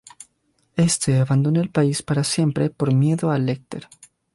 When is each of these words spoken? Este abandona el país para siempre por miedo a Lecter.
Este 0.77 1.19
abandona 1.19 1.61
el 1.61 1.69
país 1.69 2.01
para 2.01 2.23
siempre 2.23 2.71
por 2.71 2.91
miedo 2.91 3.29
a 3.29 3.37
Lecter. 3.37 3.87